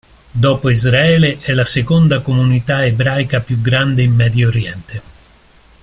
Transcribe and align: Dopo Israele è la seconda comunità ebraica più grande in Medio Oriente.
Dopo 0.31 0.69
Israele 0.71 1.37
è 1.41 1.53
la 1.53 1.63
seconda 1.63 2.21
comunità 2.21 2.83
ebraica 2.83 3.39
più 3.39 3.61
grande 3.61 4.01
in 4.01 4.13
Medio 4.15 4.47
Oriente. 4.47 5.01